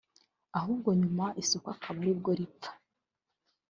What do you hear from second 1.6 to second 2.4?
akaba aribwo